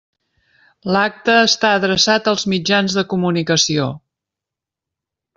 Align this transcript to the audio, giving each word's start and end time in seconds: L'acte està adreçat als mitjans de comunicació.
L'acte 0.95 1.35
està 1.49 1.73
adreçat 1.79 2.29
als 2.31 2.45
mitjans 2.53 2.95
de 2.99 3.03
comunicació. 3.11 3.89